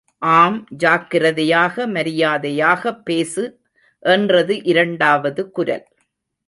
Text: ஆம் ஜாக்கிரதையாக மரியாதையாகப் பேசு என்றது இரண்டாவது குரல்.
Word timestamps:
ஆம் 0.17 0.67
ஜாக்கிரதையாக 0.69 1.87
மரியாதையாகப் 1.87 3.05
பேசு 3.05 3.59
என்றது 3.99 4.63
இரண்டாவது 4.63 5.51
குரல். 5.51 5.85